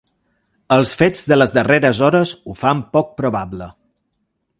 [0.75, 3.69] Els fets de les darreres hores ho fan poc probable.